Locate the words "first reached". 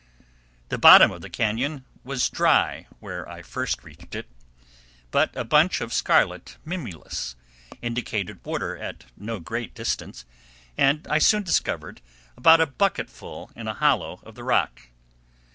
3.43-4.15